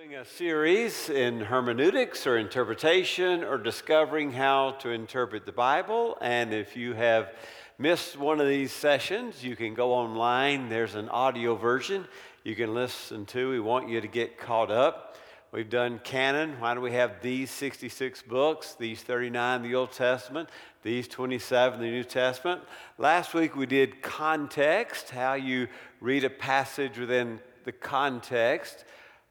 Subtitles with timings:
[0.00, 6.18] doing a series in hermeneutics or interpretation or discovering how to interpret the Bible.
[6.20, 7.32] And if you have
[7.78, 10.68] missed one of these sessions, you can go online.
[10.68, 12.06] There's an audio version
[12.42, 13.50] you can listen to.
[13.50, 15.16] We want you to get caught up.
[15.52, 16.58] We've done canon.
[16.58, 20.48] Why do we have these 66 books, these 39 the Old Testament,
[20.82, 22.62] these 27 the New Testament?
[22.98, 25.68] Last week we did context, how you
[26.00, 28.84] read a passage within the context.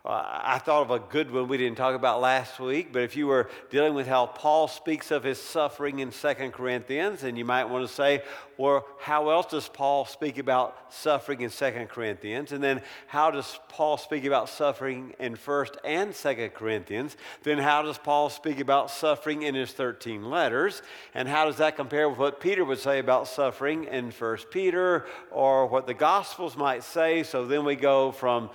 [0.05, 3.15] Uh, I thought of a good one we didn't talk about last week, but if
[3.15, 7.45] you were dealing with how Paul speaks of his suffering in 2 Corinthians, and you
[7.45, 8.21] might want to say,
[8.57, 12.51] well, how else does Paul speak about suffering in 2 Corinthians?
[12.51, 17.15] And then how does Paul speak about suffering in 1st and 2 Corinthians?
[17.43, 20.81] Then how does Paul speak about suffering in his 13 letters?
[21.14, 25.06] And how does that compare with what Peter would say about suffering in 1 Peter
[25.31, 27.23] or what the Gospels might say?
[27.23, 28.50] So then we go from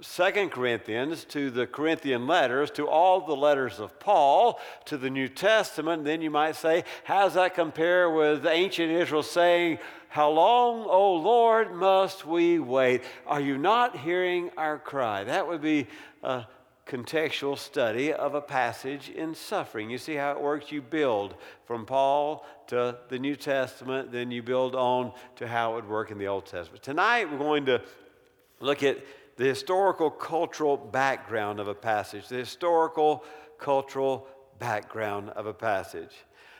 [0.00, 5.28] Second Corinthians to the Corinthian letters, to all the letters of Paul, to the New
[5.28, 10.86] Testament, then you might say, how does that compare with ancient Israel saying, How long,
[10.88, 13.02] O Lord, must we wait?
[13.26, 15.24] Are you not hearing our cry?
[15.24, 15.88] That would be
[16.22, 16.44] a
[16.88, 19.90] contextual study of a passage in suffering.
[19.90, 20.72] You see how it works?
[20.72, 21.34] You build
[21.66, 26.10] from Paul to the New Testament, then you build on to how it would work
[26.10, 26.82] in the Old Testament.
[26.82, 27.82] Tonight, we're going to
[28.60, 28.98] look at
[29.38, 33.24] the historical cultural background of a passage, the historical
[33.56, 34.26] cultural
[34.58, 36.12] background of a passage.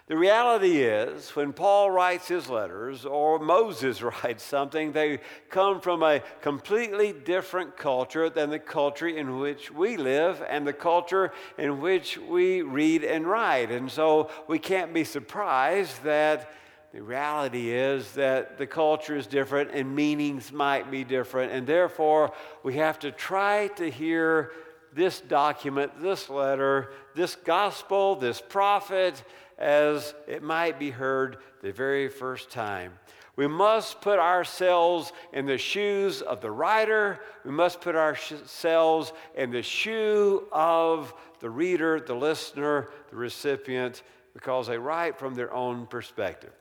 [0.07, 5.19] The reality is, when Paul writes his letters or Moses writes something, they
[5.51, 10.73] come from a completely different culture than the culture in which we live and the
[10.73, 13.73] culture in which we read and write.
[13.73, 16.49] And so we can't be surprised that
[16.93, 22.33] the reality is that the culture is different and meanings might be different, and therefore
[22.63, 24.53] we have to try to hear
[24.95, 29.23] this document, this letter, this gospel, this prophet
[29.59, 32.93] as it might be heard the very first time.
[33.37, 37.21] We must put ourselves in the shoes of the writer.
[37.45, 44.03] We must put ourselves in the shoe of the reader, the listener, the recipient,
[44.33, 46.53] because they write from their own perspective.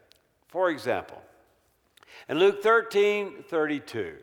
[0.48, 1.22] For example,
[2.30, 4.16] in Luke 13 32,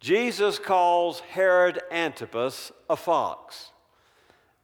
[0.00, 3.72] Jesus calls Herod Antipas a fox.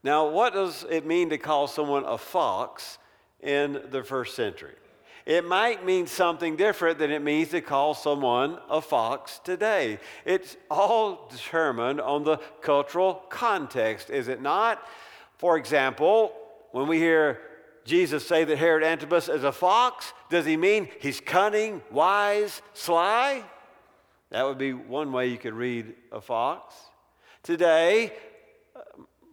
[0.02, 2.98] Now, what does it mean to call someone a fox
[3.40, 4.74] in the first century?
[5.26, 9.98] It might mean something different than it means to call someone a fox today.
[10.26, 14.86] It's all determined on the cultural context, is it not?
[15.38, 16.34] For example,
[16.72, 17.40] when we hear
[17.84, 20.12] Jesus say that Herod Antipas is a fox?
[20.30, 23.44] Does he mean he's cunning, wise, sly?
[24.30, 26.74] That would be one way you could read a fox.
[27.42, 28.12] Today,
[28.74, 28.80] uh,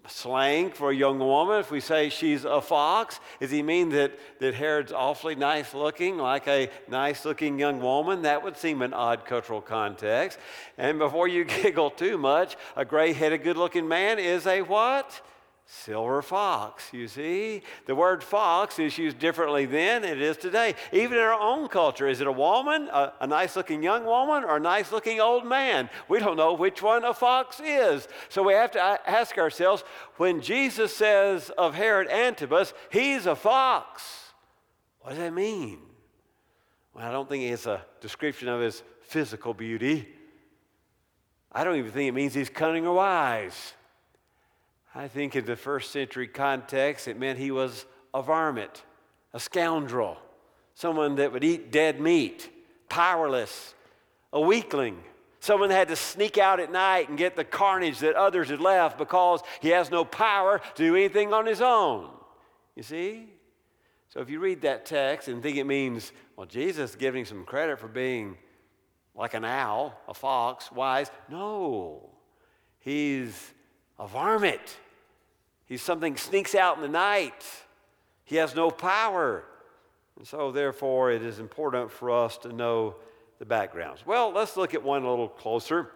[0.07, 4.19] slang for a young woman, if we say she's a fox, does he mean that,
[4.39, 8.23] that Herod's awfully nice looking, like a nice looking young woman?
[8.23, 10.39] That would seem an odd cultural context.
[10.77, 15.21] And before you giggle too much, a gray headed, good looking man is a what?
[15.73, 17.61] Silver fox, you see?
[17.85, 20.75] The word fox is used differently then it is today.
[20.91, 24.43] Even in our own culture, is it a woman, a, a nice looking young woman,
[24.43, 25.89] or a nice looking old man?
[26.09, 28.09] We don't know which one a fox is.
[28.27, 29.85] So we have to ask ourselves
[30.17, 34.03] when Jesus says of Herod Antipas, he's a fox,
[34.99, 35.79] what does that mean?
[36.93, 40.05] Well, I don't think it's a description of his physical beauty.
[41.49, 43.73] I don't even think it means he's cunning or wise.
[44.93, 48.83] I think in the first century context, it meant he was a varmint,
[49.33, 50.17] a scoundrel,
[50.75, 52.49] someone that would eat dead meat,
[52.89, 53.73] powerless,
[54.33, 55.01] a weakling,
[55.39, 58.59] someone that had to sneak out at night and get the carnage that others had
[58.59, 62.09] left because he has no power to do anything on his own.
[62.75, 63.27] You see?
[64.09, 67.45] So if you read that text and think it means, well, Jesus is giving some
[67.45, 68.37] credit for being
[69.15, 71.09] like an owl, a fox, wise.
[71.29, 72.09] No.
[72.79, 73.53] He's
[73.97, 74.79] a varmint.
[75.71, 77.45] He's something sneaks out in the night.
[78.25, 79.45] He has no power.
[80.17, 82.95] And so, therefore, it is important for us to know
[83.39, 84.05] the backgrounds.
[84.05, 85.91] Well, let's look at one a little closer.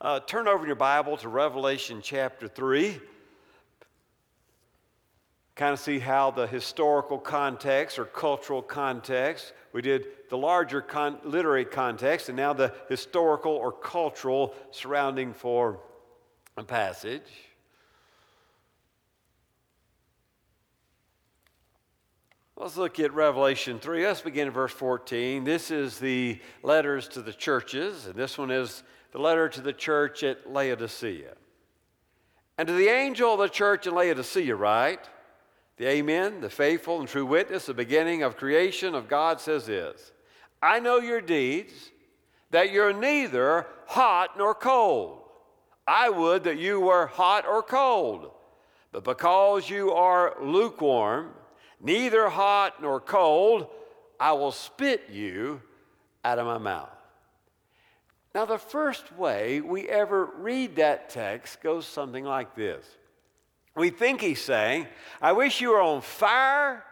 [0.00, 2.98] Uh, turn over your Bible to Revelation chapter 3.
[5.54, 11.18] Kind of see how the historical context or cultural context, we did the larger con-
[11.24, 15.78] literary context, and now the historical or cultural surrounding for
[16.56, 17.51] a passage.
[22.62, 24.06] Let's look at Revelation 3.
[24.06, 25.42] Let's begin in verse 14.
[25.42, 29.72] This is the letters to the churches, and this one is the letter to the
[29.72, 31.34] church at Laodicea.
[32.56, 35.10] And to the angel of the church in Laodicea, write,
[35.76, 40.12] the Amen, the faithful and true witness, the beginning of creation of God says this
[40.62, 41.90] I know your deeds,
[42.52, 45.18] that you're neither hot nor cold.
[45.84, 48.30] I would that you were hot or cold.
[48.92, 51.32] But because you are lukewarm,
[51.82, 53.66] neither hot nor cold,
[54.18, 55.60] I will spit you
[56.24, 56.88] out of my mouth.
[58.34, 62.86] Now, the first way we ever read that text goes something like this.
[63.76, 64.86] We think he's saying,
[65.20, 66.84] I wish you were on fire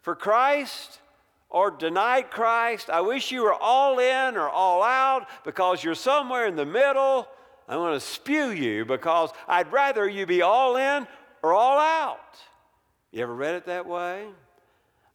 [0.00, 1.00] for Christ
[1.48, 2.90] or denied Christ.
[2.90, 7.28] I wish you were all in or all out because you're somewhere in the middle.
[7.68, 11.06] I'm going to spew you because I'd rather you be all in
[11.42, 12.38] or all out.
[13.14, 14.26] You ever read it that way?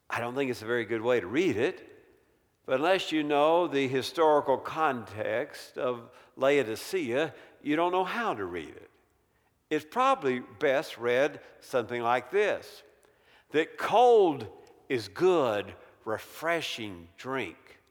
[0.09, 1.85] I don't think it's a very good way to read it.
[2.65, 8.69] But unless you know the historical context of Laodicea, you don't know how to read
[8.69, 8.89] it.
[9.69, 12.83] It's probably best read something like this
[13.51, 14.47] that cold
[14.87, 15.73] is good,
[16.05, 17.81] refreshing drink,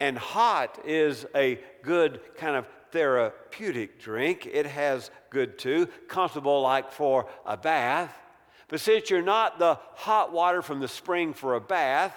[0.00, 4.48] and hot is a good kind of therapeutic drink.
[4.52, 8.12] It has good too, comfortable like for a bath.
[8.68, 12.14] But since you're not the hot water from the spring for a bath,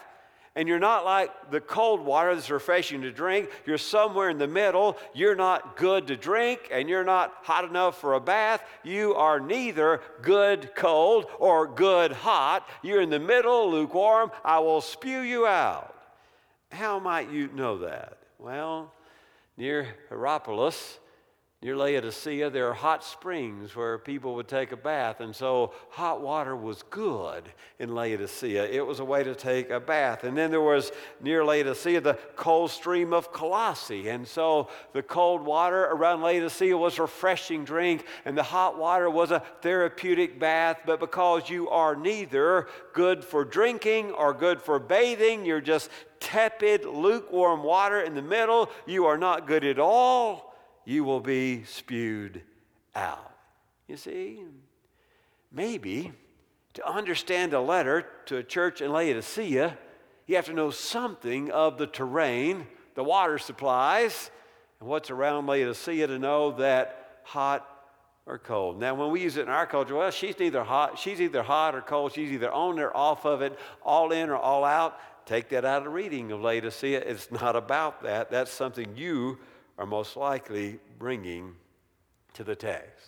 [0.59, 3.49] and you're not like the cold water that's refreshing to drink.
[3.65, 4.97] You're somewhere in the middle.
[5.13, 8.61] You're not good to drink and you're not hot enough for a bath.
[8.83, 12.67] You are neither good cold or good hot.
[12.81, 14.31] You're in the middle, lukewarm.
[14.43, 15.95] I will spew you out.
[16.71, 18.17] How might you know that?
[18.37, 18.91] Well,
[19.55, 20.98] near Hierapolis,
[21.61, 26.21] Near Laodicea, there are hot springs where people would take a bath, and so hot
[26.21, 27.43] water was good
[27.79, 28.63] in Laodicea.
[28.63, 30.23] It was a way to take a bath.
[30.23, 35.41] And then there was near Laodicea the cold stream of Colossae, and so the cold
[35.41, 40.79] water around Laodicea was a refreshing drink, and the hot water was a therapeutic bath.
[40.85, 45.89] But because you are neither good for drinking or good for bathing, you're just
[46.21, 50.48] tepid, lukewarm water in the middle, you are not good at all
[50.85, 52.41] you will be spewed
[52.95, 53.31] out.
[53.87, 54.43] You see,
[55.51, 56.11] maybe
[56.73, 59.77] to understand a letter to a church in Laodicea,
[60.27, 64.29] you have to know something of the terrain, the water supplies,
[64.79, 67.67] and what's around Laodicea to know that hot
[68.25, 68.79] or cold.
[68.79, 71.73] Now, when we use it in our culture, well, she's neither hot, she's either hot
[71.73, 74.99] or cold, she's either on or off of it, all in or all out.
[75.25, 76.99] Take that out of reading of Laodicea.
[76.99, 78.31] It's not about that.
[78.31, 79.39] That's something you
[79.79, 81.55] are most likely bringing
[82.33, 83.07] to the text.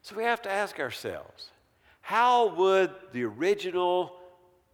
[0.00, 1.50] So we have to ask ourselves
[2.00, 4.16] how would the original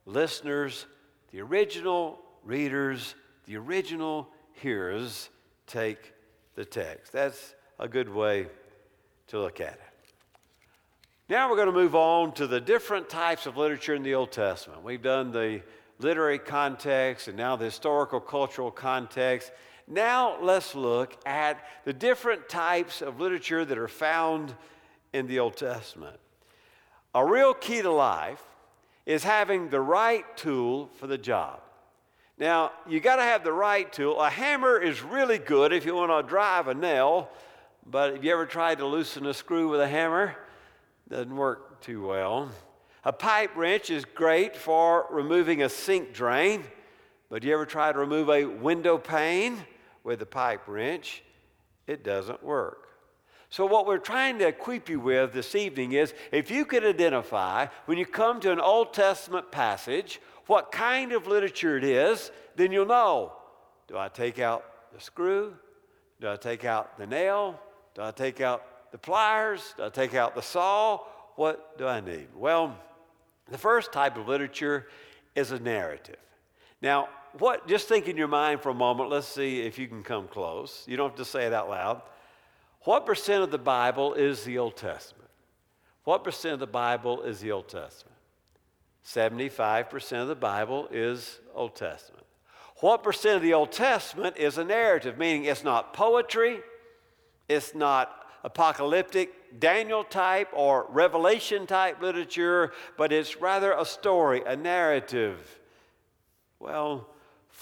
[0.06, 0.86] listeners,
[1.32, 3.14] the original readers,
[3.46, 5.30] the original hearers
[5.66, 6.12] take
[6.54, 7.12] the text?
[7.12, 8.46] That's a good way
[9.28, 9.80] to look at it.
[11.30, 14.32] Now we're going to move on to the different types of literature in the Old
[14.32, 14.82] Testament.
[14.82, 15.62] We've done the
[15.98, 19.52] literary context and now the historical cultural context.
[19.90, 24.54] Now let's look at the different types of literature that are found
[25.14, 26.18] in the Old Testament.
[27.14, 28.42] A real key to life
[29.06, 31.60] is having the right tool for the job.
[32.36, 34.20] Now, you got to have the right tool.
[34.20, 37.30] A hammer is really good if you want to drive a nail,
[37.86, 40.36] but have you ever tried to loosen a screw with a hammer?
[41.08, 42.50] Doesn't work too well.
[43.04, 46.62] A pipe wrench is great for removing a sink drain,
[47.30, 49.56] but you ever try to remove a window pane?
[50.04, 51.22] With a pipe wrench,
[51.86, 52.88] it doesn't work.
[53.50, 57.66] So, what we're trying to equip you with this evening is if you could identify
[57.86, 62.72] when you come to an Old Testament passage what kind of literature it is, then
[62.72, 63.32] you'll know
[63.86, 65.54] do I take out the screw?
[66.20, 67.58] Do I take out the nail?
[67.94, 69.74] Do I take out the pliers?
[69.76, 71.00] Do I take out the saw?
[71.36, 72.28] What do I need?
[72.34, 72.76] Well,
[73.50, 74.88] the first type of literature
[75.34, 76.16] is a narrative.
[76.80, 77.08] Now,
[77.38, 80.28] what, just think in your mind for a moment, let's see if you can come
[80.28, 80.84] close.
[80.86, 82.02] You don't have to say it out loud.
[82.82, 85.28] What percent of the Bible is the Old Testament?
[86.04, 88.16] What percent of the Bible is the Old Testament?
[89.04, 92.24] 75% of the Bible is Old Testament.
[92.76, 96.60] What percent of the Old Testament is a narrative, meaning it's not poetry,
[97.48, 104.54] it's not apocalyptic, Daniel type, or Revelation type literature, but it's rather a story, a
[104.56, 105.58] narrative.
[106.60, 107.08] Well,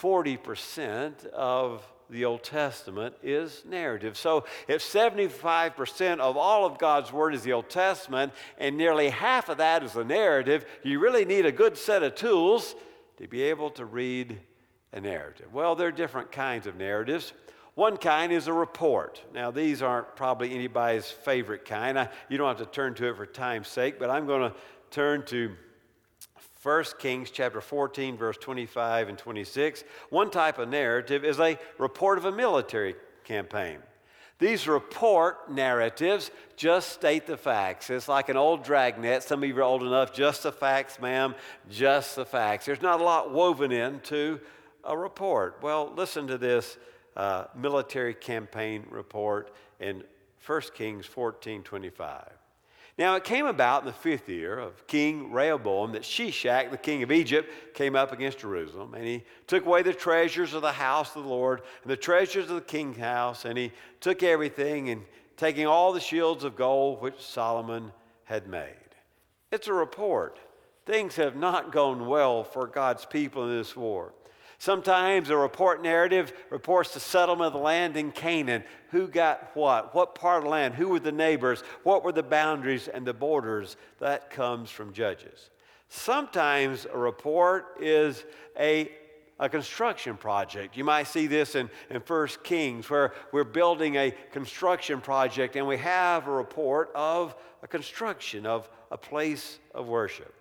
[0.01, 4.17] 40% of the Old Testament is narrative.
[4.17, 9.49] So if 75% of all of God's Word is the Old Testament and nearly half
[9.49, 12.75] of that is the narrative, you really need a good set of tools
[13.19, 14.39] to be able to read
[14.93, 15.53] a narrative.
[15.53, 17.33] Well, there are different kinds of narratives.
[17.75, 19.23] One kind is a report.
[19.35, 21.99] Now, these aren't probably anybody's favorite kind.
[21.99, 24.57] I, you don't have to turn to it for time's sake, but I'm going to
[24.91, 25.55] turn to
[26.67, 29.85] 1 Kings chapter 14, verse 25 and 26.
[30.11, 33.79] One type of narrative is a report of a military campaign.
[34.41, 37.89] These report narratives just state the facts.
[37.89, 39.23] It's like an old dragnet.
[39.23, 40.13] Some of you are old enough.
[40.13, 41.37] Just the facts, ma'am.
[41.71, 42.67] Just the facts.
[42.67, 44.41] There's not a lot woven into
[44.83, 45.59] a report.
[45.63, 46.79] Well, listen to this
[47.17, 50.03] uh, military campaign report in
[50.45, 52.46] 1 Kings 14 25.
[52.99, 57.03] Now it came about in the fifth year of King Rehoboam that Shishak, the king
[57.03, 61.15] of Egypt, came up against Jerusalem, and he took away the treasures of the house
[61.15, 65.05] of the Lord and the treasures of the king's house, and he took everything and
[65.37, 67.93] taking all the shields of gold which Solomon
[68.25, 68.73] had made.
[69.53, 70.39] It's a report.
[70.87, 74.15] Things have not gone well for God's people in this war.
[74.59, 78.65] Sometimes a report narrative reports the settlement of the land in Canaan.
[78.91, 79.95] Who got what?
[79.95, 80.75] What part of the land?
[80.75, 81.63] Who were the neighbors?
[81.83, 83.77] What were the boundaries and the borders?
[83.99, 85.51] That comes from Judges.
[85.89, 88.25] Sometimes a report is
[88.59, 88.91] a,
[89.39, 90.77] a construction project.
[90.77, 95.67] You might see this in, in 1 Kings, where we're building a construction project and
[95.67, 100.35] we have a report of a construction of a place of worship.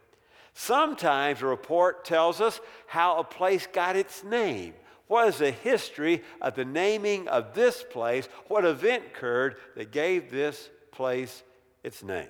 [0.58, 4.74] Sometimes a report tells us how a place got its name.
[5.08, 8.30] What is the history of the naming of this place?
[8.48, 11.44] What event occurred that gave this place
[11.84, 12.30] its name?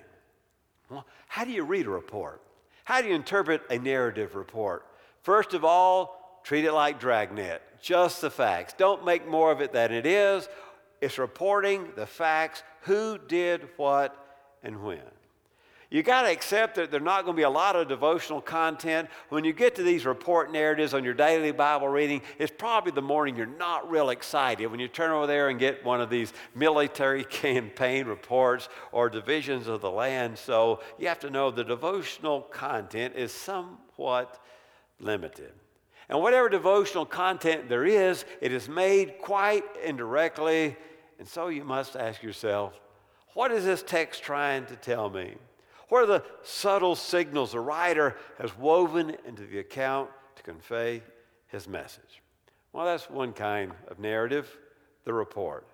[0.90, 2.42] Well, how do you read a report?
[2.82, 4.84] How do you interpret a narrative report?
[5.22, 8.74] First of all, treat it like Dragnet, just the facts.
[8.76, 10.48] Don't make more of it than it is.
[11.00, 14.16] It's reporting the facts who did what
[14.64, 15.15] and when.
[15.88, 19.08] You got to accept that there's not going to be a lot of devotional content.
[19.28, 23.02] When you get to these report narratives on your daily Bible reading, it's probably the
[23.02, 24.66] morning you're not real excited.
[24.66, 29.68] When you turn over there and get one of these military campaign reports or divisions
[29.68, 34.42] of the land, so you have to know the devotional content is somewhat
[34.98, 35.52] limited.
[36.08, 40.76] And whatever devotional content there is, it is made quite indirectly.
[41.20, 42.80] And so you must ask yourself,
[43.34, 45.34] what is this text trying to tell me?
[45.88, 51.02] What are the subtle signals the writer has woven into the account to convey
[51.48, 52.22] his message?
[52.72, 54.54] Well, that's one kind of narrative,
[55.04, 55.66] the report.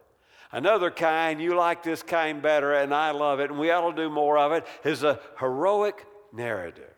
[0.52, 3.96] Another kind, you like this kind better, and I love it, and we ought to
[3.96, 6.94] do more of it, is a heroic narrative.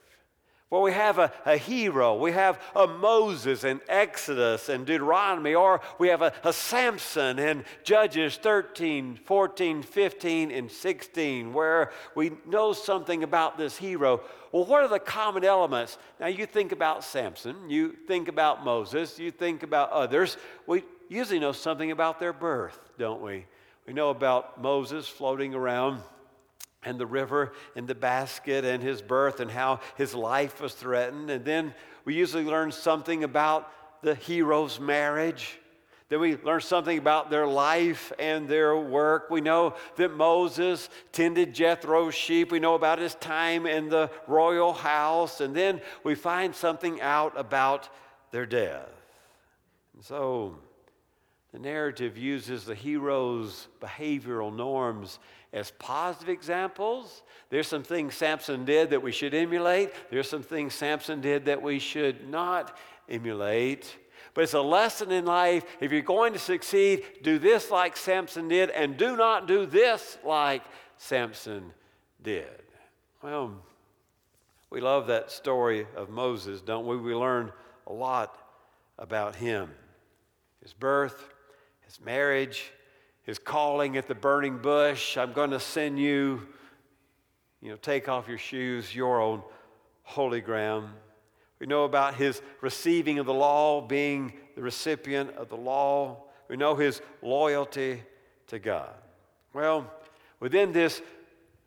[0.71, 2.17] Well, we have a, a hero.
[2.17, 7.65] We have a Moses in Exodus and Deuteronomy, or we have a, a Samson in
[7.85, 14.23] Judges 13, 14, 15, and 16, where we know something about this hero.
[14.53, 15.99] Well, what are the common elements?
[16.19, 20.37] Now, you think about Samson, you think about Moses, you think about others.
[20.67, 23.47] We usually know something about their birth, don't we?
[23.87, 26.01] We know about Moses floating around
[26.85, 31.31] and the river and the basket and his birth and how his life was threatened.
[31.31, 31.75] And then
[32.05, 33.71] we usually learn something about
[34.03, 35.59] the hero's marriage.
[36.11, 39.31] Then we learn something about their life and their work.
[39.31, 42.53] We know that Moses tended Jethro's sheep.
[42.53, 45.41] We know about his time in the royal house.
[45.41, 47.89] And then we find something out about
[48.31, 48.89] their death.
[49.95, 50.59] And so
[51.55, 55.21] the narrative uses the hero's behavioral norms
[55.53, 57.23] as positive examples.
[57.49, 59.93] There's some things Samson did that we should emulate.
[60.11, 62.77] There's some things Samson did that we should not
[63.09, 63.97] emulate.
[64.35, 65.65] But it's a lesson in life.
[65.81, 70.19] If you're going to succeed, do this like Samson did, and do not do this
[70.25, 70.65] like
[70.97, 71.73] Samson
[72.21, 72.65] did.
[73.23, 73.53] Well,
[74.71, 76.97] we love that story of Moses, don't we?
[76.97, 77.53] We learn
[77.87, 78.37] a lot
[78.99, 79.71] about him
[80.65, 81.34] his birth,
[81.95, 82.73] his marriage,
[83.23, 85.17] his calling at the burning bush.
[85.17, 86.43] I'm going to send you,
[87.61, 89.43] you know, take off your shoes, you're on
[90.03, 90.89] holy ground.
[91.61, 96.25] We know about his receiving of the law, being the recipient of the law.
[96.49, 98.03] We know his loyalty
[98.49, 98.91] to God.
[99.53, 99.89] Well,
[100.41, 101.01] within this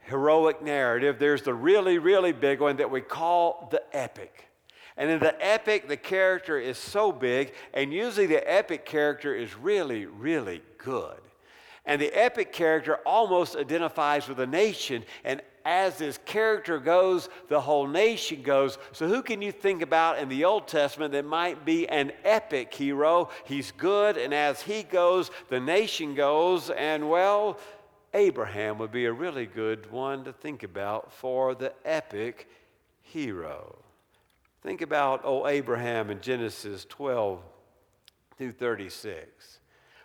[0.02, 4.47] heroic narrative, there's the really, really big one that we call the epic.
[4.98, 9.56] And in the epic, the character is so big, and usually the epic character is
[9.56, 11.22] really, really good.
[11.86, 15.06] And the epic character almost identifies with a nation.
[15.24, 18.78] And as this character goes, the whole nation goes.
[18.92, 22.74] So, who can you think about in the Old Testament that might be an epic
[22.74, 23.30] hero?
[23.46, 26.70] He's good, and as he goes, the nation goes.
[26.70, 27.60] And well,
[28.14, 32.50] Abraham would be a really good one to think about for the epic
[33.02, 33.78] hero.
[34.68, 37.42] Think about, oh, Abraham in Genesis 12
[38.38, 39.62] through 36.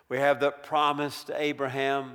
[0.07, 2.13] We have the promise to Abraham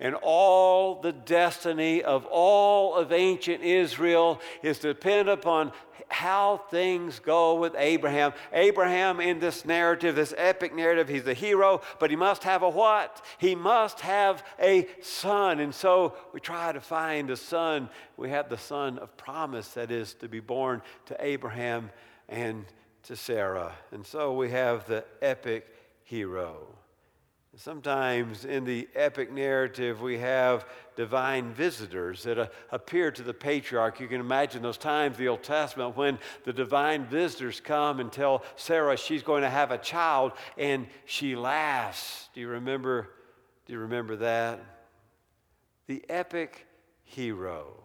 [0.00, 5.72] and all the destiny of all of ancient Israel is dependent upon
[6.08, 8.32] how things go with Abraham.
[8.52, 12.68] Abraham, in this narrative, this epic narrative, he's the hero, but he must have a
[12.68, 13.24] what?
[13.38, 15.60] He must have a son.
[15.60, 17.88] And so we try to find a son.
[18.16, 21.90] We have the son of promise that is to be born to Abraham
[22.28, 22.64] and
[23.04, 23.72] to Sarah.
[23.92, 25.68] And so we have the epic
[26.02, 26.79] hero.
[27.56, 33.98] Sometimes in the epic narrative, we have divine visitors that uh, appear to the patriarch.
[33.98, 38.44] You can imagine those times, the Old Testament, when the divine visitors come and tell
[38.54, 42.28] Sarah she's going to have a child, and she laughs.
[42.34, 43.10] Do you remember?
[43.66, 44.60] Do you remember that?
[45.88, 46.68] The epic
[47.02, 47.82] hero.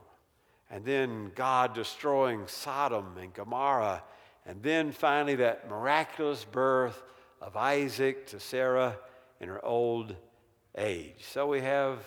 [0.70, 4.04] And then God destroying Sodom and Gomorrah.
[4.46, 7.02] And then finally, that miraculous birth
[7.42, 8.98] of Isaac to Sarah
[9.40, 10.16] in her old
[10.78, 11.24] age.
[11.32, 12.00] So we have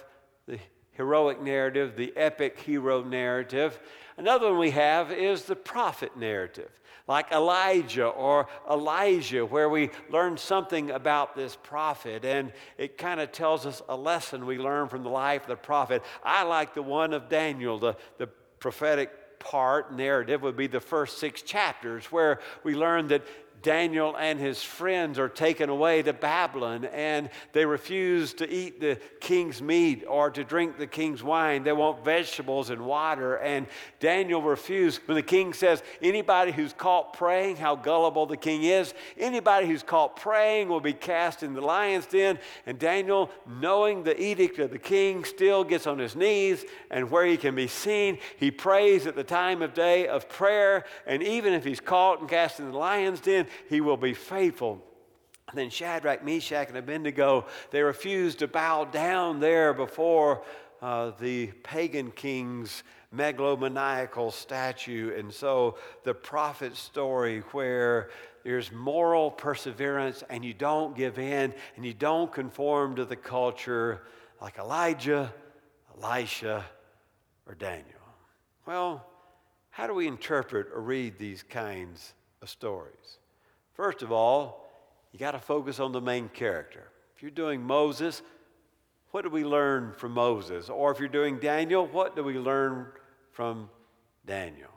[0.47, 0.59] the
[0.93, 3.79] heroic narrative, the epic hero narrative.
[4.17, 6.71] Another one we have is the prophet narrative,
[7.07, 13.31] like Elijah or Elijah, where we learn something about this prophet and it kind of
[13.31, 16.03] tells us a lesson we learn from the life of the prophet.
[16.25, 18.27] I like the one of Daniel, the, the
[18.59, 23.23] prophetic part narrative would be the first six chapters where we learn that
[23.63, 28.99] Daniel and his friends are taken away to Babylon and they refuse to eat the
[29.21, 31.65] king's meat or to drink the king's wine.
[31.65, 33.37] They want vegetables and water.
[33.37, 33.67] And
[34.01, 35.01] Daniel refused.
[35.07, 39.83] When the king says, anybody who's caught praying, how gullible the king is, anybody who's
[39.83, 42.39] caught praying will be cast in the lion's den.
[42.67, 47.27] And Daniel, knowing the edict of the king, still gets on his knees and where
[47.27, 50.85] he can be seen, he prays at the time of day of prayer.
[51.07, 54.83] And even if he's caught and cast in the lion's den, he will be faithful.
[55.49, 60.43] And then Shadrach, Meshach, and Abednego, they refused to bow down there before
[60.83, 62.83] uh, the pagan king's
[63.15, 65.17] megalomaniacal statue.
[65.17, 68.11] And so the prophet story where
[68.45, 74.03] there's moral perseverance and you don't give in and you don't conform to the culture
[74.41, 75.33] like Elijah,
[75.97, 76.65] Elisha,
[77.47, 77.85] or Daniel.
[78.67, 79.07] Well,
[79.71, 83.19] how do we interpret or read these kinds of stories?
[83.79, 84.69] First of all,
[85.13, 86.83] you got to focus on the main character.
[87.15, 88.23] If you're doing Moses,
[89.13, 90.69] what do we learn from Moses?
[90.69, 92.89] Or if you're doing Daniel, what do we learn
[93.31, 93.71] from
[94.27, 94.71] Daniel?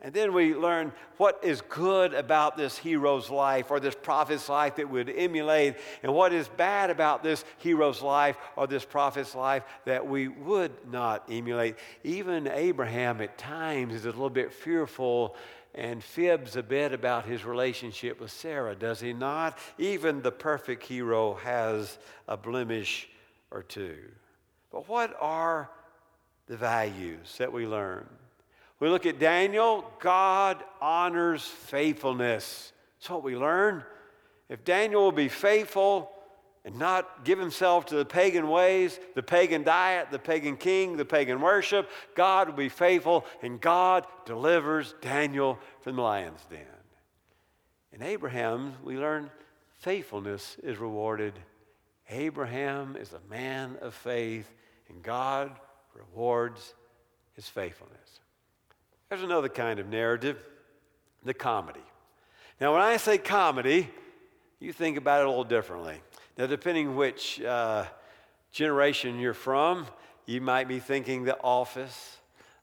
[0.00, 4.76] And then we learn what is good about this hero's life or this prophet's life
[4.76, 9.64] that would emulate, and what is bad about this hero's life or this prophet's life
[9.86, 11.76] that we would not emulate.
[12.04, 15.34] Even Abraham at times is a little bit fearful
[15.78, 19.56] and fibs a bit about his relationship with Sarah, does he not?
[19.78, 23.08] Even the perfect hero has a blemish
[23.52, 23.96] or two.
[24.72, 25.70] But what are
[26.48, 28.08] the values that we learn?
[28.80, 32.72] We look at Daniel, God honors faithfulness.
[32.98, 33.84] That's what we learn.
[34.48, 36.10] If Daniel will be faithful,
[36.68, 41.04] and not give himself to the pagan ways, the pagan diet, the pagan king, the
[41.04, 41.88] pagan worship.
[42.14, 46.60] God will be faithful, and God delivers Daniel from the lion's den.
[47.94, 49.30] In Abraham, we learn
[49.78, 51.32] faithfulness is rewarded.
[52.10, 54.52] Abraham is a man of faith,
[54.90, 55.50] and God
[55.94, 56.74] rewards
[57.32, 58.20] his faithfulness.
[59.08, 60.36] There's another kind of narrative
[61.24, 61.80] the comedy.
[62.60, 63.88] Now, when I say comedy,
[64.60, 66.02] you think about it a little differently.
[66.38, 67.84] Now, depending which uh,
[68.52, 69.88] generation you're from,
[70.24, 72.18] you might be thinking The Office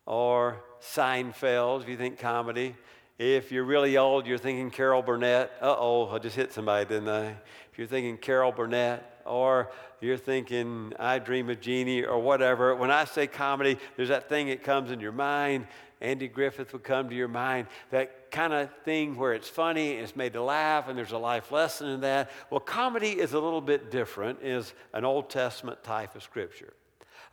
[0.06, 2.74] or Seinfeld if you think comedy.
[3.20, 5.52] If you're really old, you're thinking Carol Burnett.
[5.62, 7.36] Uh oh, I just hit somebody, didn't I?
[7.70, 12.74] If you're thinking Carol Burnett, or you're thinking I Dream of Jeannie, or whatever.
[12.76, 15.68] When I say comedy, there's that thing that comes in your mind.
[16.06, 17.68] Andy Griffith would come to your mind.
[17.90, 21.52] That kind of thing where it's funny, it's made to laugh, and there's a life
[21.52, 22.30] lesson in that.
[22.52, 26.74] Well, comedy is a little bit different, is an Old Testament type of scripture.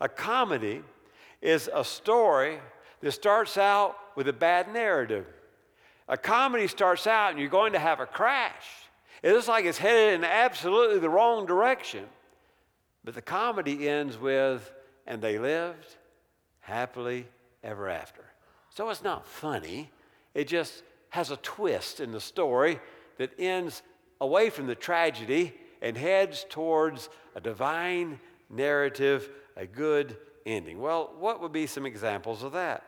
[0.01, 0.83] A comedy
[1.43, 2.59] is a story
[3.01, 5.27] that starts out with a bad narrative.
[6.09, 8.67] A comedy starts out and you're going to have a crash.
[9.23, 12.07] It looks like it's headed in absolutely the wrong direction.
[13.05, 14.73] But the comedy ends with,
[15.07, 15.97] and they lived
[16.61, 17.27] happily
[17.63, 18.25] ever after.
[18.75, 19.91] So it's not funny.
[20.35, 22.81] It just has a twist in the story
[23.19, 23.83] that ends
[24.21, 30.81] away from the tragedy and heads towards a divine narrative, a good ending.
[30.81, 32.85] Well, what would be some examples of that?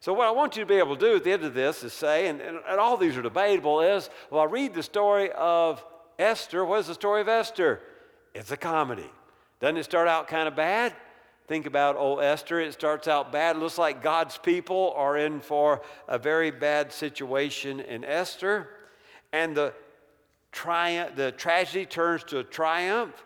[0.00, 1.82] So, what I want you to be able to do at the end of this
[1.82, 5.30] is say, and, and, and all these are debatable, is well, I read the story
[5.32, 5.84] of
[6.18, 6.64] Esther.
[6.64, 7.80] What is the story of Esther?
[8.34, 9.10] It's a comedy.
[9.60, 10.94] Doesn't it start out kind of bad?
[11.46, 12.60] Think about old Esther.
[12.60, 13.56] It starts out bad.
[13.56, 18.68] It looks like God's people are in for a very bad situation in Esther.
[19.32, 19.72] And the,
[20.50, 23.24] triumph, the tragedy turns to a triumph.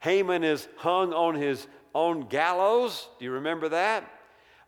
[0.00, 3.08] Haman is hung on his own gallows.
[3.18, 4.10] Do you remember that?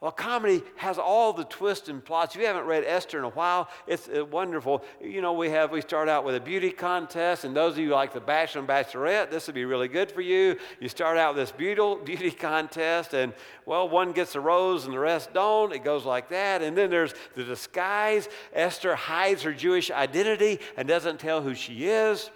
[0.03, 2.35] Well, comedy has all the twists and plots.
[2.35, 4.83] If you haven't read Esther in a while, it's uh, wonderful.
[5.01, 7.91] You know, we have we start out with a beauty contest, and those of you
[7.91, 10.57] like the Bachelor and Bachelorette, this would be really good for you.
[10.81, 13.33] You start out with this beauty beauty contest, and
[13.65, 15.73] well, one gets a rose and the rest don't.
[15.73, 18.29] It goes like that, and then there's the disguise.
[18.53, 22.29] Esther hides her Jewish identity and doesn't tell who she is.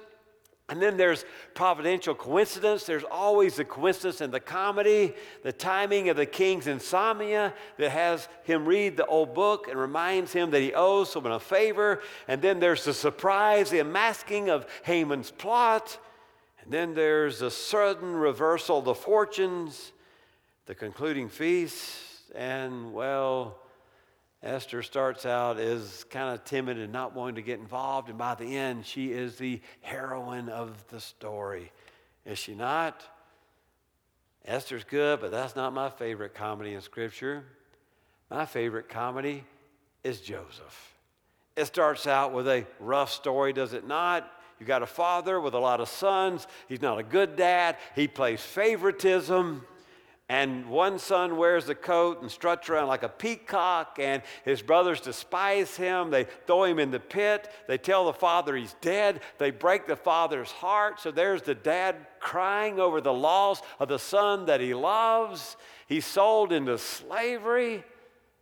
[0.69, 1.25] And then there's
[1.55, 2.85] providential coincidence.
[2.85, 8.29] There's always the coincidence in the comedy, the timing of the king's insomnia that has
[8.43, 12.03] him read the old book and reminds him that he owes someone a favor.
[12.27, 15.99] And then there's the surprise, the unmasking of Haman's plot.
[16.65, 19.93] And then there's the sudden reversal of the fortunes,
[20.67, 22.03] the concluding feast,
[22.35, 23.61] and well,
[24.47, 28.37] Esther starts out as kind of timid and not wanting to get involved, and by
[28.37, 31.73] the end, she is the heroine of the story.
[32.25, 33.03] Is she not?
[34.45, 37.43] Esther's good, but that's not my favorite comedy in Scripture.
[38.31, 39.43] My favorite comedy
[40.05, 40.95] is Joseph.
[41.57, 44.31] It starts out with a rough story, does it not?
[44.61, 46.47] You got a father with a lot of sons.
[46.69, 47.79] He's not a good dad.
[47.97, 49.67] He plays favoritism.
[50.29, 55.01] And one son wears the coat and struts around like a peacock, and his brothers
[55.01, 56.11] despise him.
[56.11, 57.49] They throw him in the pit.
[57.69, 59.21] They tell the father he's dead.
[59.39, 60.99] They break the father's heart.
[60.99, 65.57] So there's the dad crying over the loss of the son that he loves.
[65.87, 67.85] He's sold into slavery.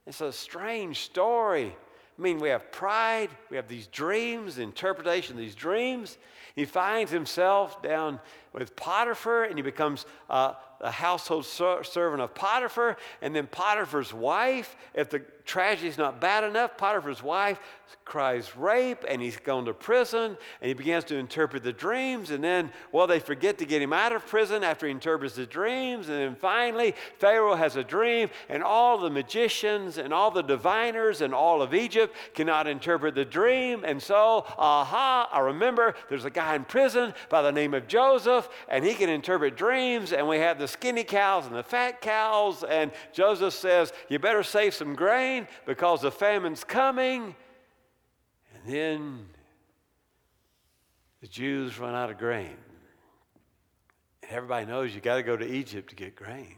[0.07, 1.77] It's a strange story.
[2.19, 6.17] I mean, we have pride, we have these dreams, interpretation of these dreams.
[6.55, 8.21] He finds himself down
[8.55, 14.77] with Potiphar, and he becomes uh, a household servant of Potiphar, and then Potiphar's wife,
[14.95, 17.59] if the tragedy is not bad enough, Potiphar's wife
[18.05, 22.45] cries rape, and he's gone to prison, and he begins to interpret the dreams, and
[22.45, 26.09] then, well, they forget to get him out of prison after he interprets the dreams,
[26.09, 31.21] and then finally, Pharaoh has a dream, and all the magicians and all the diviners
[31.21, 36.31] and all of Egypt cannot interpret the dream, and so, aha, I remember there's a
[36.31, 40.39] guy in prison by the name of Joseph, and he can interpret dreams, and we
[40.39, 42.65] have the skinny cows and the fat cows.
[42.65, 47.35] And Joseph says, You better save some grain because the famine's coming.
[48.55, 49.27] And then
[51.21, 52.57] the Jews run out of grain.
[54.23, 56.57] And everybody knows you got to go to Egypt to get grain.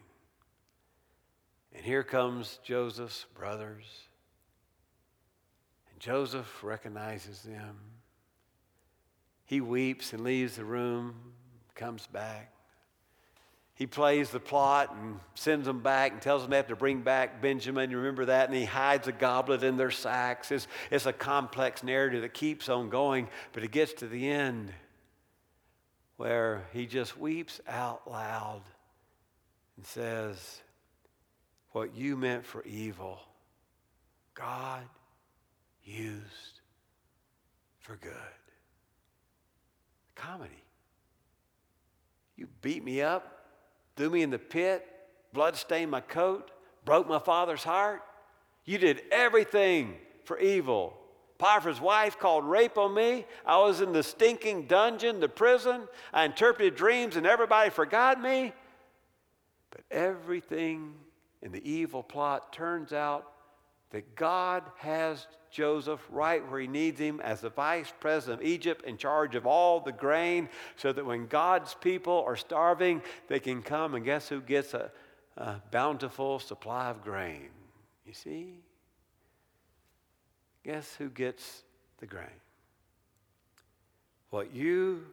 [1.74, 3.84] And here comes Joseph's brothers.
[5.90, 7.76] And Joseph recognizes them.
[9.44, 11.14] He weeps and leaves the room,
[11.76, 12.52] comes back.
[13.76, 17.02] He plays the plot and sends them back and tells them they have to bring
[17.02, 17.90] back Benjamin.
[17.90, 18.48] You remember that?
[18.48, 20.50] And he hides a goblet in their sacks.
[20.50, 24.72] It's, it's a complex narrative that keeps on going, but it gets to the end
[26.16, 28.62] where he just weeps out loud
[29.76, 30.62] and says,
[31.72, 33.20] What you meant for evil,
[34.32, 34.84] God
[35.84, 36.60] used
[37.80, 38.12] for good.
[40.14, 40.65] Comedy.
[42.36, 43.44] You beat me up,
[43.96, 44.86] threw me in the pit,
[45.32, 46.50] blood stained my coat,
[46.84, 48.02] broke my father's heart.
[48.64, 49.94] You did everything
[50.24, 50.98] for evil.
[51.38, 53.26] Potiphar's wife called rape on me.
[53.44, 55.82] I was in the stinking dungeon, the prison.
[56.12, 58.52] I interpreted dreams and everybody forgot me.
[59.70, 60.94] But everything
[61.42, 63.30] in the evil plot turns out
[63.90, 68.84] that God has Joseph right where he needs him as the vice president of Egypt
[68.84, 73.62] in charge of all the grain so that when God's people are starving, they can
[73.62, 74.90] come and guess who gets a,
[75.38, 77.48] a bountiful supply of grain?
[78.04, 78.60] You see?
[80.62, 81.62] Guess who gets
[82.00, 82.26] the grain?
[84.28, 85.06] What you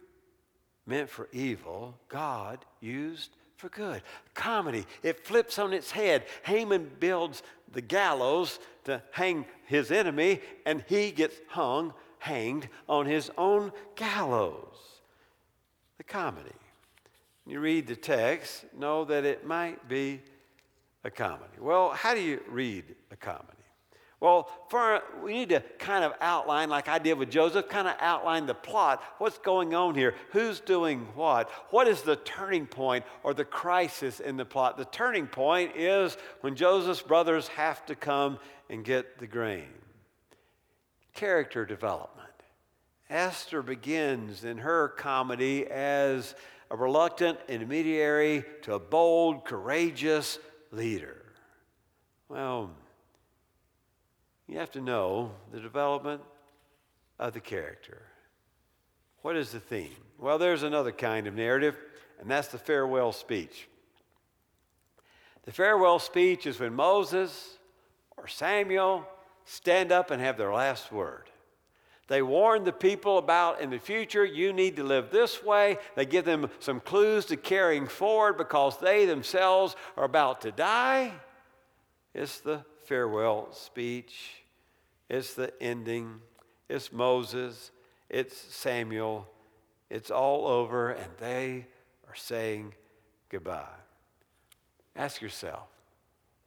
[0.86, 4.01] meant for evil, God used for good.
[4.34, 6.25] Comedy, it flips on its head.
[6.43, 13.31] Haman builds the gallows to hang his enemy, and he gets hung, hanged on his
[13.38, 14.77] own gallows.
[15.97, 16.51] The comedy.
[17.45, 20.21] You read the text, know that it might be
[21.03, 21.57] a comedy.
[21.59, 23.62] Well, how do you read a comedy?
[24.23, 27.95] Well, for, we need to kind of outline, like I did with Joseph, kind of
[27.99, 29.03] outline the plot.
[29.17, 30.15] What's going on here?
[30.31, 31.49] Who's doing what?
[31.71, 34.77] What is the turning point or the crisis in the plot?
[34.77, 39.67] The turning point is when Joseph's brothers have to come and get the grain.
[41.13, 42.29] Character development.
[43.09, 46.33] Esther begins in her comedy as
[46.71, 50.39] a reluctant intermediary to a bold, courageous
[50.71, 51.25] leader?
[52.29, 52.71] Well,
[54.47, 56.21] you have to know the development
[57.19, 58.01] of the character.
[59.21, 59.95] What is the theme?
[60.19, 61.77] Well, there's another kind of narrative,
[62.19, 63.67] and that's the farewell speech.
[65.43, 67.58] The farewell speech is when Moses
[68.17, 69.08] or Samuel
[69.45, 71.29] stand up and have their last word.
[72.08, 75.77] They warn the people about in the future, you need to live this way.
[75.95, 81.13] They give them some clues to carrying forward because they themselves are about to die.
[82.13, 84.43] It's the farewell speech,
[85.09, 86.19] it's the ending,
[86.69, 87.71] it's Moses,
[88.09, 89.27] it's Samuel,
[89.89, 91.65] it's all over, and they
[92.07, 92.73] are saying
[93.29, 93.65] goodbye.
[94.95, 95.67] Ask yourself,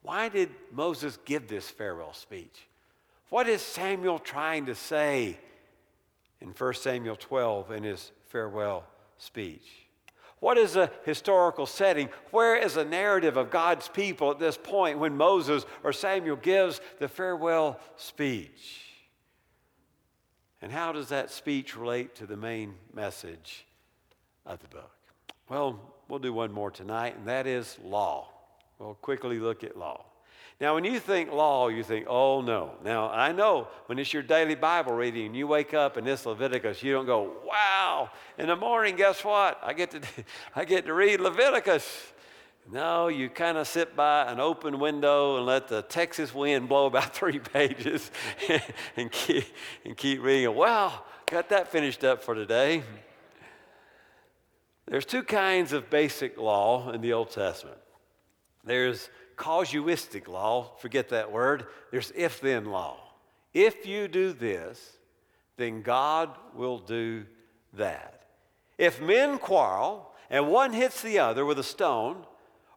[0.03, 2.67] why did Moses give this farewell speech?
[3.29, 5.39] What is Samuel trying to say
[6.41, 8.85] in 1 Samuel 12 in his farewell
[9.19, 9.86] speech?
[10.41, 12.09] What is a historical setting?
[12.31, 16.81] Where is a narrative of God's people at this point when Moses or Samuel gives
[16.99, 18.83] the farewell speech?
[20.61, 23.67] And how does that speech relate to the main message
[24.45, 24.91] of the book?
[25.49, 28.29] Well, we'll do one more tonight, and that is law.
[28.79, 30.05] We'll quickly look at law.
[30.59, 32.73] Now, when you think law, you think, oh no.
[32.83, 36.25] Now, I know when it's your daily Bible reading and you wake up and this
[36.25, 39.61] Leviticus, you don't go, wow, in the morning, guess what?
[39.63, 40.01] I get to,
[40.57, 42.13] I get to read Leviticus.
[42.73, 46.87] No, you kind of sit by an open window and let the Texas wind blow
[46.87, 48.11] about three pages
[48.97, 49.45] and, keep,
[49.85, 50.55] and keep reading.
[50.55, 52.83] Wow, got that finished up for today.
[54.87, 57.79] There's two kinds of basic law in the Old Testament.
[58.65, 61.67] There's casuistic law, forget that word.
[61.91, 62.99] There's if then law.
[63.53, 64.99] If you do this,
[65.57, 67.25] then God will do
[67.75, 68.27] that.
[68.79, 72.27] If men quarrel and one hits the other with a stone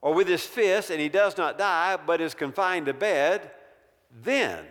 [0.01, 3.51] or with his fist and he does not die but is confined to bed,
[4.23, 4.65] then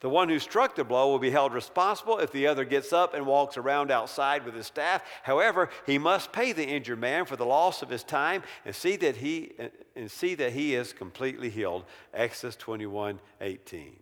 [0.00, 3.12] the one who struck the blow will be held responsible if the other gets up
[3.12, 5.02] and walks around outside with his staff.
[5.22, 8.96] However, he must pay the injured man for the loss of his time and see
[8.96, 9.52] that he
[9.94, 11.84] and see that he is completely healed.
[12.14, 13.94] Exodus 21, 18.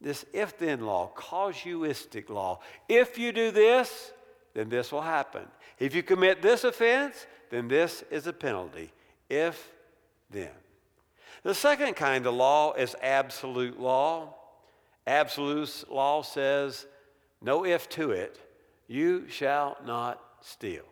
[0.00, 2.60] This if then law, casuistic law.
[2.88, 4.12] If you do this,
[4.54, 5.46] then this will happen.
[5.80, 8.92] If you commit this offense, then this is a penalty.
[9.28, 9.72] If
[10.30, 10.50] then.
[11.42, 14.34] The second kind of law is absolute law.
[15.06, 16.86] Absolute law says,
[17.40, 18.40] no if to it,
[18.88, 20.84] you shall not steal.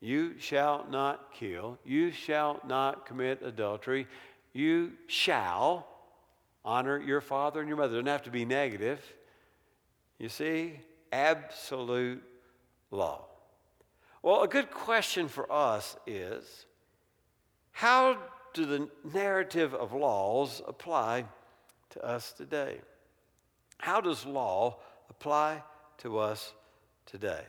[0.00, 1.78] You shall not kill.
[1.84, 4.06] You shall not commit adultery.
[4.52, 5.86] You shall
[6.64, 7.94] honor your father and your mother.
[7.94, 9.00] It doesn't have to be negative.
[10.18, 10.80] You see,
[11.12, 12.22] absolute
[12.90, 13.26] law.
[14.22, 16.66] Well, a good question for us is
[17.72, 18.18] how
[18.54, 21.24] do the narrative of laws apply
[21.90, 22.78] to us today?
[23.84, 24.78] How does law
[25.10, 25.62] apply
[25.98, 26.54] to us
[27.04, 27.44] today?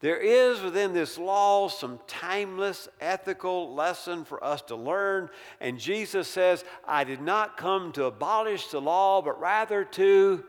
[0.00, 5.28] There is within this law some timeless ethical lesson for us to learn.
[5.60, 10.42] And Jesus says, I did not come to abolish the law, but rather to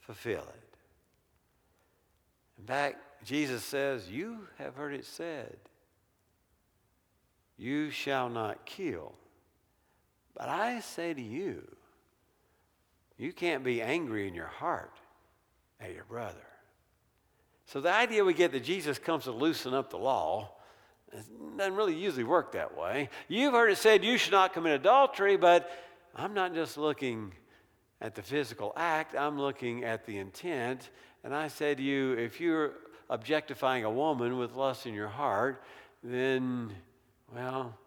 [0.00, 0.76] fulfill it.
[2.58, 5.56] In fact, Jesus says, You have heard it said,
[7.56, 9.14] You shall not kill.
[10.36, 11.64] But I say to you,
[13.16, 14.92] you can't be angry in your heart
[15.80, 16.46] at your brother.
[17.66, 20.50] So the idea we get that Jesus comes to loosen up the law
[21.56, 23.08] doesn't really usually work that way.
[23.28, 25.70] You've heard it said you should not commit adultery, but
[26.14, 27.32] I'm not just looking
[28.00, 30.90] at the physical act, I'm looking at the intent.
[31.22, 32.72] And I said to you, if you're
[33.08, 35.62] objectifying a woman with lust in your heart,
[36.02, 36.70] then,
[37.34, 37.78] well,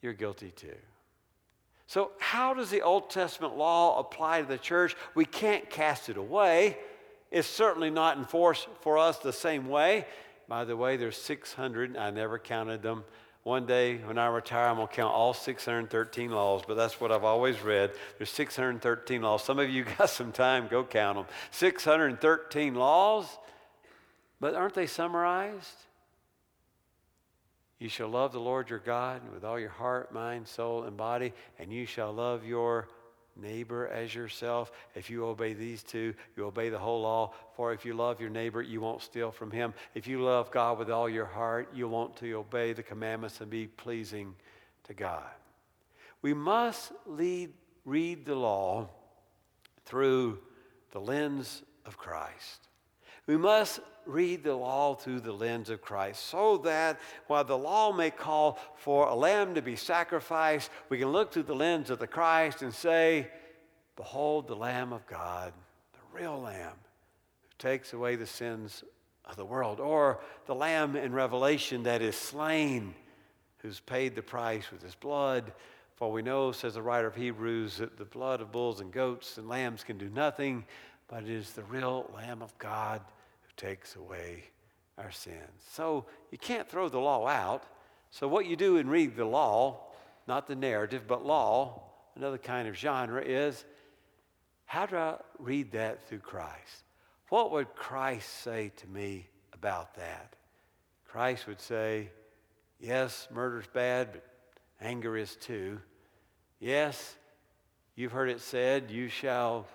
[0.00, 0.76] you're guilty too.
[1.86, 4.96] So, how does the Old Testament law apply to the church?
[5.14, 6.78] We can't cast it away.
[7.30, 10.06] It's certainly not enforced for us the same way.
[10.48, 13.04] By the way, there's 600, I never counted them.
[13.42, 17.12] One day when I retire, I'm going to count all 613 laws, but that's what
[17.12, 17.92] I've always read.
[18.16, 19.44] There's 613 laws.
[19.44, 21.26] Some of you got some time, go count them.
[21.50, 23.26] 613 laws,
[24.40, 25.76] but aren't they summarized?
[27.84, 31.34] You shall love the Lord your God with all your heart, mind, soul, and body,
[31.58, 32.88] and you shall love your
[33.36, 34.72] neighbor as yourself.
[34.94, 37.34] If you obey these two, you obey the whole law.
[37.56, 39.74] For if you love your neighbor, you won't steal from him.
[39.94, 43.50] If you love God with all your heart, you want to obey the commandments and
[43.50, 44.34] be pleasing
[44.84, 45.28] to God.
[46.22, 47.52] We must lead,
[47.84, 48.88] read the law
[49.84, 50.38] through
[50.92, 52.66] the lens of Christ.
[53.26, 57.92] We must read the law through the lens of Christ so that while the law
[57.92, 61.98] may call for a lamb to be sacrificed, we can look through the lens of
[61.98, 63.28] the Christ and say,
[63.96, 65.52] Behold the Lamb of God,
[65.92, 66.74] the real Lamb
[67.42, 68.82] who takes away the sins
[69.24, 72.94] of the world, or the Lamb in Revelation that is slain,
[73.58, 75.52] who's paid the price with his blood.
[75.96, 79.38] For we know, says the writer of Hebrews, that the blood of bulls and goats
[79.38, 80.64] and lambs can do nothing,
[81.06, 83.00] but it is the real Lamb of God
[83.56, 84.44] takes away
[84.98, 85.38] our sins.
[85.72, 87.64] So you can't throw the law out.
[88.10, 89.80] So what you do in read the law,
[90.26, 91.82] not the narrative, but law,
[92.16, 93.64] another kind of genre, is
[94.66, 96.84] how do I read that through Christ?
[97.28, 100.36] What would Christ say to me about that?
[101.06, 102.10] Christ would say,
[102.80, 104.24] Yes, murder's bad, but
[104.80, 105.80] anger is too.
[106.60, 107.16] Yes,
[107.94, 109.66] you've heard it said, you shall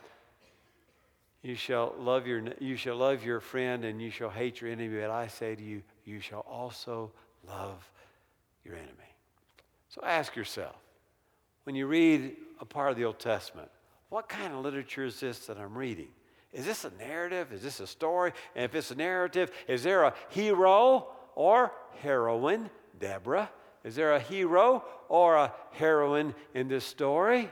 [1.41, 4.99] you shall love your you shall love your friend and you shall hate your enemy,
[4.99, 7.11] but I say to you, you shall also
[7.47, 7.89] love
[8.65, 8.93] your enemy.
[9.89, 10.75] So ask yourself,
[11.63, 13.69] when you read a part of the Old Testament,
[14.09, 16.09] what kind of literature is this that I'm reading?
[16.51, 17.53] Is this a narrative?
[17.53, 18.33] Is this a story?
[18.55, 21.71] And if it's a narrative, is there a hero or
[22.01, 23.49] heroine, Deborah?
[23.83, 27.49] Is there a hero or a heroine in this story?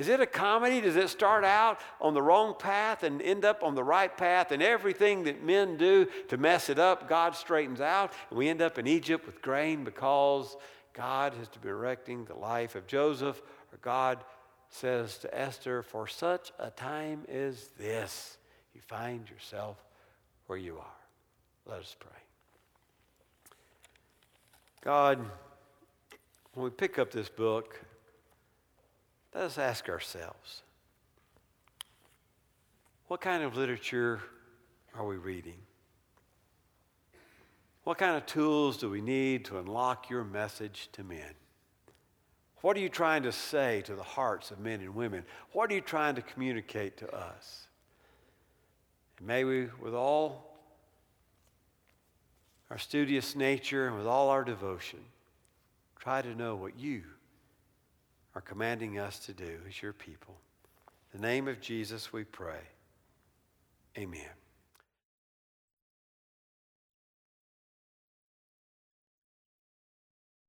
[0.00, 0.80] Is it a comedy?
[0.80, 4.50] Does it start out on the wrong path and end up on the right path?
[4.50, 8.14] And everything that men do to mess it up, God straightens out.
[8.30, 10.56] And we end up in Egypt with grain because
[10.94, 14.24] God has to be directing the life of Joseph, or God
[14.70, 18.38] says to Esther, For such a time as this,
[18.74, 19.84] you find yourself
[20.46, 20.96] where you are.
[21.66, 22.10] Let us pray.
[24.80, 25.18] God,
[26.54, 27.78] when we pick up this book,
[29.34, 30.62] let us ask ourselves
[33.06, 34.20] what kind of literature
[34.94, 35.58] are we reading?
[37.84, 41.34] What kind of tools do we need to unlock your message to men?
[42.60, 45.24] What are you trying to say to the hearts of men and women?
[45.52, 47.68] What are you trying to communicate to us?
[49.18, 50.58] And may we, with all
[52.70, 55.00] our studious nature and with all our devotion,
[55.98, 57.02] try to know what you
[58.34, 60.36] are commanding us to do as your people.
[61.12, 62.60] In the name of Jesus we pray.
[63.98, 64.39] Amen.